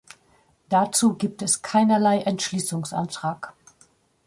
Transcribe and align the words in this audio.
Dazu 0.69 1.13
gibt 1.13 1.43
es 1.43 1.61
keinerlei 1.61 2.21
Entschließungsantrag! 2.21 3.53